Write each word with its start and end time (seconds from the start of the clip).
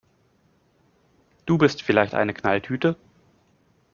Du 1.45 1.59
bist 1.59 1.83
vielleicht 1.83 2.15
eine 2.15 2.33
Knalltüte! 2.33 2.95